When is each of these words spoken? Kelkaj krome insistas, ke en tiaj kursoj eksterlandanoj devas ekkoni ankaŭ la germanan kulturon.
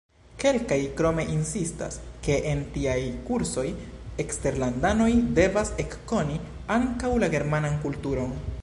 Kelkaj 0.43 0.77
krome 1.01 1.25
insistas, 1.33 1.97
ke 2.27 2.37
en 2.53 2.63
tiaj 2.77 2.97
kursoj 3.27 3.67
eksterlandanoj 4.25 5.11
devas 5.41 5.75
ekkoni 5.87 6.43
ankaŭ 6.79 7.15
la 7.25 7.33
germanan 7.37 7.81
kulturon. 7.87 8.39